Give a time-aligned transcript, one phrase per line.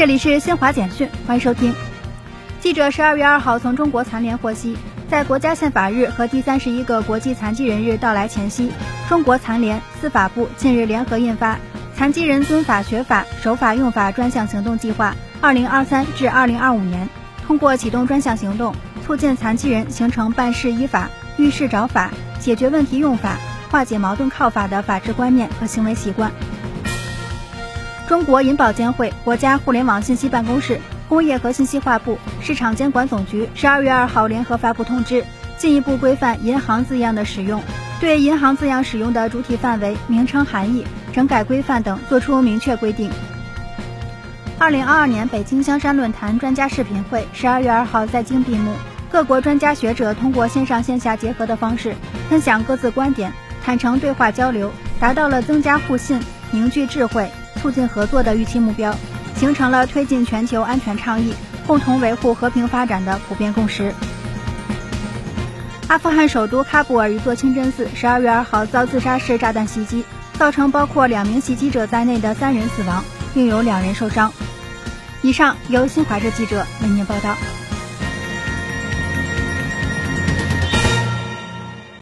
[0.00, 1.74] 这里是新华简讯，欢迎收听。
[2.58, 4.74] 记者十二月二号从中国残联获悉，
[5.10, 8.72] 在国家宪法日和第三十一个国际残疾人日到来前夕，
[9.10, 11.54] 中国残联、司法部近日联合印发
[11.94, 17.06] 《残疾人尊法学法、守法用法专项行动计划（二零二三至二零二五年）》，
[17.46, 18.74] 通过启动专项行动，
[19.04, 23.36] 促进残疾人形成办事依法、遇事找法、解决问题用法、
[23.70, 26.32] 化解矛盾靠法的法治观念和行为习惯。
[28.10, 35.24] 中国银保监会、国家互联网信息办公室、工业和信息化部、市场监管总局十二月二号联合发布通知，
[35.56, 37.62] 进一步规范银行字样的使用，
[38.00, 43.08] 对银行字样使用的主体范围、名称含义、整改规范等作出明确规定。
[44.58, 48.74] 二零二二年北京香山论坛专家视频会十二月二号在京闭幕，
[49.08, 51.94] 各国专家学者通过线上线下结合的方式，
[52.28, 53.32] 分享各自观点，
[53.64, 56.20] 坦诚对话交流，达到了增加互信、
[56.50, 57.30] 凝聚智慧。
[57.60, 58.94] 促进合作的预期目标，
[59.36, 61.34] 形成了推进全球安全倡议、
[61.66, 63.92] 共同维护和平发展的普遍共识。
[65.88, 70.04] 阿富汗首都喀布尔一座清真寺十二月二号遭自杀式炸弹袭击，
[70.38, 73.04] 造成包括两名袭击者在内的三人死亡，
[73.34, 74.32] 并有两人受伤。
[75.22, 77.36] 以上由新华社记者为您报道。